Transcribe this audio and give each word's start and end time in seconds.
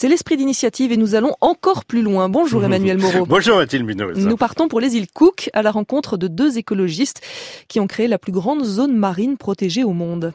C'est 0.00 0.08
l'esprit 0.08 0.38
d'initiative 0.38 0.92
et 0.92 0.96
nous 0.96 1.14
allons 1.14 1.34
encore 1.42 1.84
plus 1.84 2.00
loin. 2.00 2.30
Bonjour 2.30 2.64
Emmanuel 2.64 2.96
Moreau. 2.96 3.26
Bonjour 3.26 3.58
Mathilde 3.58 3.84
Munoz. 3.84 4.16
Nous 4.16 4.38
partons 4.38 4.66
pour 4.66 4.80
les 4.80 4.96
îles 4.96 5.08
Cook 5.12 5.50
à 5.52 5.60
la 5.60 5.70
rencontre 5.70 6.16
de 6.16 6.26
deux 6.26 6.56
écologistes 6.56 7.20
qui 7.68 7.80
ont 7.80 7.86
créé 7.86 8.08
la 8.08 8.16
plus 8.16 8.32
grande 8.32 8.64
zone 8.64 8.96
marine 8.96 9.36
protégée 9.36 9.84
au 9.84 9.92
monde. 9.92 10.32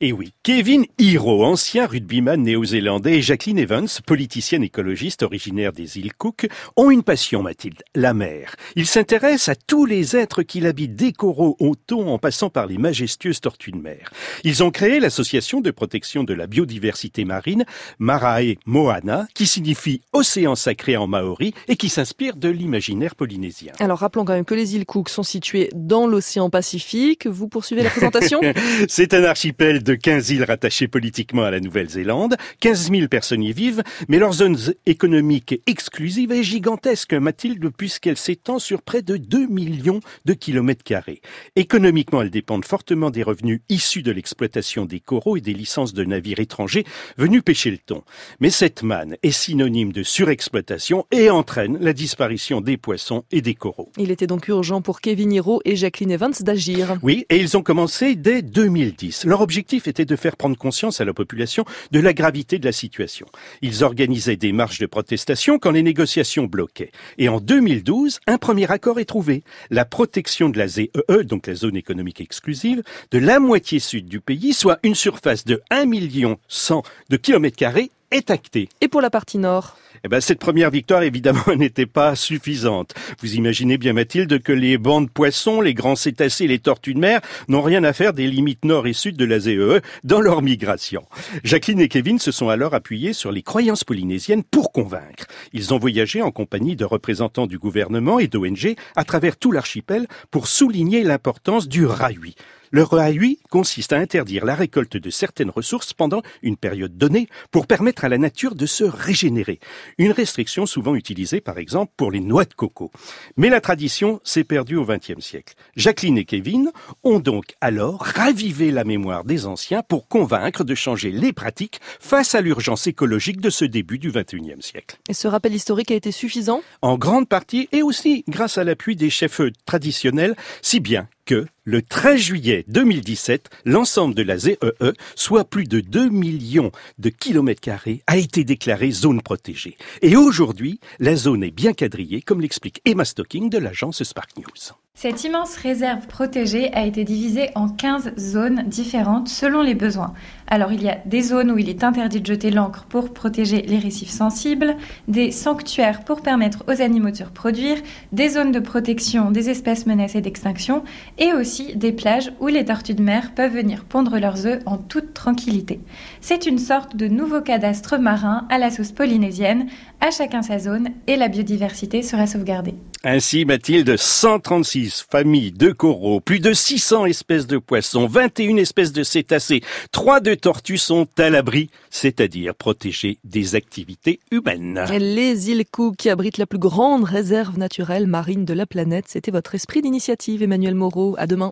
Et 0.00 0.12
oui, 0.12 0.32
Kevin 0.42 0.86
Hiro, 0.98 1.44
ancien 1.44 1.86
rugbyman 1.86 2.42
néo-zélandais, 2.42 3.18
et 3.18 3.22
Jacqueline 3.22 3.58
Evans, 3.58 3.88
politicienne 4.06 4.62
écologiste 4.62 5.22
originaire 5.22 5.72
des 5.72 5.98
îles 5.98 6.14
Cook, 6.14 6.48
ont 6.76 6.90
une 6.90 7.02
passion, 7.02 7.42
Mathilde, 7.42 7.82
la 7.94 8.14
mer. 8.14 8.56
Ils 8.76 8.86
s'intéressent 8.86 9.50
à 9.50 9.54
tous 9.54 9.84
les 9.84 10.16
êtres 10.16 10.42
qui 10.42 10.60
l'habitent, 10.60 10.94
des 10.94 11.12
coraux 11.12 11.56
au 11.60 11.74
thon 11.74 12.08
en 12.08 12.18
passant 12.18 12.50
par 12.50 12.66
les 12.66 12.78
majestueuses 12.78 13.40
tortues 13.40 13.72
de 13.72 13.78
mer. 13.78 14.10
Ils 14.44 14.62
ont 14.62 14.70
créé 14.70 15.00
l'association 15.00 15.60
de 15.60 15.70
protection 15.70 16.24
de 16.24 16.34
la 16.34 16.46
biodiversité 16.46 17.24
marine, 17.24 17.64
Marae 17.98 18.56
Moana, 18.66 19.26
qui 19.34 19.46
signifie 19.46 20.00
océan 20.12 20.54
sacré 20.54 20.96
en 20.96 21.06
maori 21.06 21.54
et 21.68 21.76
qui 21.76 21.88
s'inspire 21.88 22.36
de 22.36 22.48
l'imaginaire 22.48 23.14
polynésien. 23.14 23.72
Alors 23.78 23.98
rappelons 23.98 24.24
quand 24.24 24.32
même 24.32 24.44
que 24.44 24.54
les 24.54 24.74
îles 24.76 24.86
Cook 24.86 25.08
sont 25.08 25.22
situées 25.22 25.70
dans 25.74 26.06
l'océan 26.06 26.50
Pacifique. 26.50 27.26
Vous 27.26 27.48
poursuivez 27.48 27.82
la 27.82 27.90
présentation? 27.90 28.40
C'est 28.88 29.14
un 29.14 29.24
archipel 29.24 29.59
de 29.60 29.94
15 29.94 30.30
îles 30.30 30.44
rattachées 30.44 30.88
politiquement 30.88 31.42
à 31.42 31.50
la 31.50 31.60
Nouvelle-Zélande. 31.60 32.36
15 32.60 32.90
000 32.90 33.08
personnes 33.08 33.42
y 33.42 33.52
vivent, 33.52 33.82
mais 34.08 34.18
leur 34.18 34.32
zone 34.32 34.56
économique 34.86 35.60
exclusive 35.66 36.32
est 36.32 36.42
gigantesque, 36.42 37.12
Mathilde, 37.12 37.68
puisqu'elle 37.76 38.16
s'étend 38.16 38.58
sur 38.58 38.80
près 38.80 39.02
de 39.02 39.18
2 39.18 39.48
millions 39.48 40.00
de 40.24 40.32
kilomètres 40.32 40.82
carrés. 40.82 41.20
Économiquement, 41.56 42.22
elles 42.22 42.30
dépendent 42.30 42.64
fortement 42.64 43.10
des 43.10 43.22
revenus 43.22 43.60
issus 43.68 44.02
de 44.02 44.10
l'exploitation 44.10 44.86
des 44.86 44.98
coraux 44.98 45.36
et 45.36 45.42
des 45.42 45.52
licences 45.52 45.92
de 45.92 46.04
navires 46.04 46.40
étrangers 46.40 46.86
venus 47.18 47.42
pêcher 47.42 47.70
le 47.70 47.78
thon. 47.78 48.02
Mais 48.40 48.48
cette 48.48 48.82
manne 48.82 49.18
est 49.22 49.30
synonyme 49.30 49.92
de 49.92 50.02
surexploitation 50.02 51.04
et 51.10 51.28
entraîne 51.28 51.76
la 51.82 51.92
disparition 51.92 52.62
des 52.62 52.78
poissons 52.78 53.24
et 53.30 53.42
des 53.42 53.54
coraux. 53.54 53.92
Il 53.98 54.10
était 54.10 54.26
donc 54.26 54.48
urgent 54.48 54.80
pour 54.80 55.02
Kevin 55.02 55.30
Hiro 55.32 55.60
et 55.66 55.76
Jacqueline 55.76 56.12
Evans 56.12 56.32
d'agir. 56.40 56.96
Oui, 57.02 57.26
et 57.28 57.36
ils 57.36 57.58
ont 57.58 57.62
commencé 57.62 58.14
dès 58.14 58.40
2010. 58.40 59.26
Leur 59.26 59.49
objectif 59.50 59.88
était 59.88 60.04
de 60.04 60.14
faire 60.14 60.36
prendre 60.36 60.56
conscience 60.56 61.00
à 61.00 61.04
la 61.04 61.12
population 61.12 61.64
de 61.90 61.98
la 61.98 62.12
gravité 62.12 62.60
de 62.60 62.64
la 62.64 62.70
situation. 62.70 63.26
Ils 63.62 63.82
organisaient 63.82 64.36
des 64.36 64.52
marches 64.52 64.78
de 64.78 64.86
protestation 64.86 65.58
quand 65.58 65.72
les 65.72 65.82
négociations 65.82 66.44
bloquaient. 66.44 66.92
Et 67.18 67.28
en 67.28 67.40
2012, 67.40 68.20
un 68.28 68.38
premier 68.38 68.70
accord 68.70 69.00
est 69.00 69.06
trouvé. 69.06 69.42
La 69.68 69.84
protection 69.84 70.50
de 70.50 70.58
la 70.58 70.68
ZEE, 70.68 70.92
donc 71.24 71.48
la 71.48 71.56
zone 71.56 71.74
économique 71.74 72.20
exclusive, 72.20 72.84
de 73.10 73.18
la 73.18 73.40
moitié 73.40 73.80
sud 73.80 74.06
du 74.06 74.20
pays, 74.20 74.52
soit 74.52 74.78
une 74.84 74.94
surface 74.94 75.44
de 75.44 75.60
1 75.70 75.84
million 75.86 76.38
100 76.46 76.84
de 77.08 77.16
kilomètres 77.16 77.56
carrés 77.56 77.90
est 78.10 78.30
actée. 78.30 78.68
Et 78.80 78.88
pour 78.88 79.00
la 79.00 79.10
partie 79.10 79.38
nord 79.38 79.76
eh 80.02 80.08
ben, 80.08 80.20
cette 80.20 80.38
première 80.38 80.70
victoire, 80.70 81.02
évidemment, 81.02 81.42
n'était 81.56 81.84
pas 81.84 82.16
suffisante. 82.16 82.94
Vous 83.20 83.34
imaginez 83.34 83.76
bien, 83.76 83.92
Mathilde, 83.92 84.42
que 84.42 84.52
les 84.52 84.78
bancs 84.78 85.06
de 85.06 85.10
poissons, 85.10 85.60
les 85.60 85.74
grands 85.74 85.96
cétacés, 85.96 86.46
les 86.46 86.58
tortues 86.58 86.94
de 86.94 87.00
mer 87.00 87.20
n'ont 87.48 87.60
rien 87.60 87.84
à 87.84 87.92
faire 87.92 88.14
des 88.14 88.26
limites 88.26 88.64
nord 88.64 88.86
et 88.86 88.94
sud 88.94 89.16
de 89.16 89.24
la 89.26 89.40
ZEE 89.40 89.56
e 89.58 89.80
dans 90.04 90.22
leur 90.22 90.40
migration. 90.40 91.04
Jacqueline 91.44 91.80
et 91.80 91.88
Kevin 91.88 92.18
se 92.18 92.32
sont 92.32 92.48
alors 92.48 92.74
appuyés 92.74 93.12
sur 93.12 93.30
les 93.30 93.42
croyances 93.42 93.84
polynésiennes 93.84 94.42
pour 94.42 94.72
convaincre. 94.72 95.26
Ils 95.52 95.74
ont 95.74 95.78
voyagé 95.78 96.22
en 96.22 96.30
compagnie 96.30 96.76
de 96.76 96.84
représentants 96.86 97.46
du 97.46 97.58
gouvernement 97.58 98.18
et 98.18 98.28
d'ONG 98.28 98.76
à 98.96 99.04
travers 99.04 99.36
tout 99.36 99.52
l'archipel 99.52 100.06
pour 100.30 100.46
souligner 100.46 101.02
l'importance 101.02 101.68
du 101.68 101.84
rahui. 101.84 102.36
Le 102.72 102.84
RAUI 102.84 103.40
consiste 103.50 103.92
à 103.92 103.98
interdire 103.98 104.44
la 104.44 104.54
récolte 104.54 104.96
de 104.96 105.10
certaines 105.10 105.50
ressources 105.50 105.92
pendant 105.92 106.22
une 106.40 106.56
période 106.56 106.96
donnée 106.96 107.28
pour 107.50 107.66
permettre 107.66 108.04
à 108.04 108.08
la 108.08 108.16
nature 108.16 108.54
de 108.54 108.64
se 108.64 108.84
régénérer. 108.84 109.58
Une 109.98 110.12
restriction 110.12 110.66
souvent 110.66 110.94
utilisée 110.94 111.40
par 111.40 111.58
exemple 111.58 111.92
pour 111.96 112.12
les 112.12 112.20
noix 112.20 112.44
de 112.44 112.54
coco. 112.54 112.92
Mais 113.36 113.48
la 113.48 113.60
tradition 113.60 114.20
s'est 114.22 114.44
perdue 114.44 114.76
au 114.76 114.84
XXe 114.84 115.18
siècle. 115.18 115.54
Jacqueline 115.74 116.18
et 116.18 116.24
Kevin 116.24 116.70
ont 117.02 117.18
donc 117.18 117.56
alors 117.60 118.02
ravivé 118.02 118.70
la 118.70 118.84
mémoire 118.84 119.24
des 119.24 119.46
anciens 119.46 119.82
pour 119.82 120.06
convaincre 120.06 120.62
de 120.62 120.76
changer 120.76 121.10
les 121.10 121.32
pratiques 121.32 121.80
face 121.98 122.36
à 122.36 122.40
l'urgence 122.40 122.86
écologique 122.86 123.40
de 123.40 123.50
ce 123.50 123.64
début 123.64 123.98
du 123.98 124.12
XXIe 124.12 124.62
siècle. 124.62 124.96
Et 125.08 125.14
ce 125.14 125.26
rappel 125.26 125.54
historique 125.54 125.90
a 125.90 125.96
été 125.96 126.12
suffisant? 126.12 126.62
En 126.82 126.96
grande 126.96 127.28
partie 127.28 127.68
et 127.72 127.82
aussi 127.82 128.22
grâce 128.28 128.58
à 128.58 128.64
l'appui 128.64 128.94
des 128.94 129.10
chefs 129.10 129.40
traditionnels, 129.66 130.36
si 130.62 130.78
bien 130.78 131.08
que 131.30 131.46
le 131.62 131.80
13 131.80 132.20
juillet 132.20 132.64
2017, 132.66 133.50
l'ensemble 133.64 134.16
de 134.16 134.22
la 134.24 134.36
ZEE, 134.36 134.58
e, 134.64 134.92
soit 135.14 135.44
plus 135.44 135.62
de 135.62 135.78
2 135.78 136.08
millions 136.08 136.72
de 136.98 137.08
kilomètres 137.08 137.60
carrés, 137.60 138.02
a 138.08 138.16
été 138.16 138.42
déclaré 138.42 138.90
zone 138.90 139.22
protégée. 139.22 139.76
Et 140.02 140.16
aujourd'hui, 140.16 140.80
la 140.98 141.14
zone 141.14 141.44
est 141.44 141.52
bien 141.52 141.72
quadrillée, 141.72 142.20
comme 142.20 142.40
l'explique 142.40 142.80
Emma 142.84 143.04
Stocking 143.04 143.48
de 143.48 143.58
l'agence 143.58 144.02
Spark 144.02 144.36
News. 144.38 144.74
Cette 145.02 145.24
immense 145.24 145.56
réserve 145.56 146.06
protégée 146.08 146.70
a 146.74 146.84
été 146.84 147.04
divisée 147.04 147.48
en 147.54 147.70
15 147.70 148.16
zones 148.18 148.64
différentes 148.66 149.28
selon 149.28 149.62
les 149.62 149.74
besoins. 149.74 150.12
Alors 150.46 150.72
il 150.72 150.82
y 150.82 150.90
a 150.90 150.98
des 151.06 151.22
zones 151.22 151.50
où 151.50 151.56
il 151.56 151.70
est 151.70 151.84
interdit 151.84 152.20
de 152.20 152.26
jeter 152.26 152.50
l'encre 152.50 152.84
pour 152.84 153.14
protéger 153.14 153.62
les 153.62 153.78
récifs 153.78 154.10
sensibles, 154.10 154.76
des 155.08 155.30
sanctuaires 155.30 156.04
pour 156.04 156.20
permettre 156.20 156.64
aux 156.68 156.82
animaux 156.82 157.08
de 157.08 157.16
se 157.16 157.24
reproduire, 157.24 157.78
des 158.12 158.28
zones 158.28 158.52
de 158.52 158.60
protection 158.60 159.30
des 159.30 159.48
espèces 159.48 159.86
menacées 159.86 160.20
d'extinction 160.20 160.84
et 161.16 161.32
aussi 161.32 161.76
des 161.76 161.92
plages 161.92 162.34
où 162.38 162.48
les 162.48 162.66
tortues 162.66 162.92
de 162.92 163.02
mer 163.02 163.32
peuvent 163.34 163.54
venir 163.54 163.84
pondre 163.84 164.18
leurs 164.18 164.44
œufs 164.44 164.60
en 164.66 164.76
toute 164.76 165.14
tranquillité. 165.14 165.80
C'est 166.20 166.44
une 166.44 166.58
sorte 166.58 166.94
de 166.94 167.08
nouveau 167.08 167.40
cadastre 167.40 167.96
marin 167.96 168.46
à 168.50 168.58
la 168.58 168.70
sauce 168.70 168.92
polynésienne, 168.92 169.66
à 170.02 170.10
chacun 170.10 170.42
sa 170.42 170.58
zone 170.58 170.90
et 171.06 171.16
la 171.16 171.28
biodiversité 171.28 172.02
sera 172.02 172.26
sauvegardée. 172.26 172.74
Ainsi, 173.02 173.46
Mathilde, 173.46 173.96
136 173.96 175.06
familles 175.10 175.52
de 175.52 175.70
coraux, 175.70 176.20
plus 176.20 176.38
de 176.38 176.52
600 176.52 177.06
espèces 177.06 177.46
de 177.46 177.56
poissons, 177.56 178.06
21 178.06 178.58
espèces 178.58 178.92
de 178.92 179.02
cétacés, 179.02 179.62
3 179.92 180.20
de 180.20 180.34
tortues 180.34 180.76
sont 180.76 181.08
à 181.16 181.30
l'abri, 181.30 181.70
c'est-à-dire 181.88 182.54
protégées 182.54 183.16
des 183.24 183.54
activités 183.54 184.20
humaines. 184.30 184.84
Les 184.90 185.48
îles 185.50 185.64
Cook 185.64 185.96
qui 185.96 186.10
abritent 186.10 186.36
la 186.36 186.44
plus 186.44 186.58
grande 186.58 187.04
réserve 187.04 187.56
naturelle 187.56 188.06
marine 188.06 188.44
de 188.44 188.52
la 188.52 188.66
planète, 188.66 189.06
c'était 189.08 189.30
votre 189.30 189.54
esprit 189.54 189.80
d'initiative, 189.80 190.42
Emmanuel 190.42 190.74
Moreau. 190.74 191.14
À 191.16 191.26
demain. 191.26 191.48